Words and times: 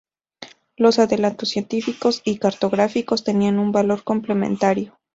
Los 0.77 0.97
adelantos 0.97 1.49
científicos 1.49 2.23
y 2.25 2.39
cartográficos 2.39 3.23
tenían 3.23 3.59
un 3.59 3.71
valor 3.71 4.03
complementario. 4.03 4.97